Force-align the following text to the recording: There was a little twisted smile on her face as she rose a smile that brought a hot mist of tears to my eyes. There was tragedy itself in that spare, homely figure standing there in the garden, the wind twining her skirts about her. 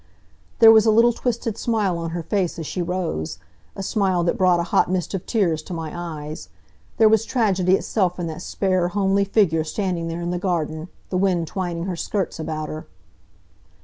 There 0.57 0.71
was 0.71 0.87
a 0.87 0.89
little 0.91 1.13
twisted 1.13 1.59
smile 1.59 1.99
on 1.99 2.09
her 2.09 2.23
face 2.23 2.57
as 2.57 2.65
she 2.65 2.81
rose 2.81 3.37
a 3.75 3.83
smile 3.83 4.23
that 4.23 4.35
brought 4.35 4.59
a 4.59 4.63
hot 4.73 4.89
mist 4.89 5.13
of 5.13 5.27
tears 5.27 5.61
to 5.61 5.75
my 5.75 5.91
eyes. 5.95 6.49
There 6.97 7.07
was 7.07 7.23
tragedy 7.23 7.75
itself 7.75 8.17
in 8.19 8.25
that 8.25 8.41
spare, 8.41 8.87
homely 8.87 9.25
figure 9.25 9.63
standing 9.63 10.07
there 10.07 10.21
in 10.21 10.31
the 10.31 10.39
garden, 10.39 10.87
the 11.11 11.17
wind 11.19 11.45
twining 11.45 11.83
her 11.83 11.95
skirts 11.95 12.39
about 12.39 12.67
her. 12.67 12.87